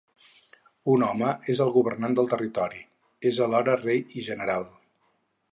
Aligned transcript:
Un 0.93 1.05
home 1.07 1.27
és 1.53 1.61
el 1.67 1.73
governant 1.75 2.17
del 2.21 2.31
territori: 2.33 2.83
és 3.33 3.41
alhora 3.49 3.79
rei 3.85 4.03
i 4.23 4.29
general. 4.31 4.71